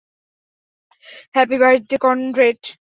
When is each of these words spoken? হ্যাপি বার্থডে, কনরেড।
হ্যাপি 1.35 1.57
বার্থডে, 1.61 1.95
কনরেড। 2.03 2.61